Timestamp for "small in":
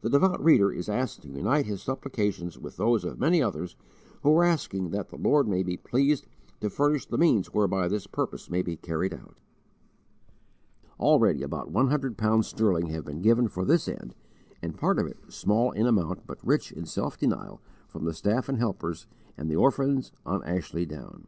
15.30-15.86